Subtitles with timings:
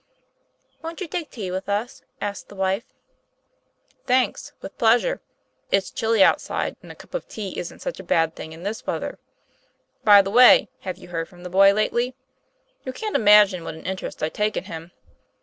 [0.81, 2.85] 'Won't you take tea with us?" asked the wife.
[4.07, 5.21] 'Thanks, with pleasure;
[5.69, 8.87] it's chilly outside, and a cup of tea isn't such a bad thing in this
[8.87, 9.19] weather.
[10.03, 12.15] By the way, have you heard from the boy lately?
[12.83, 14.91] You can't imagine what an interest I take in him.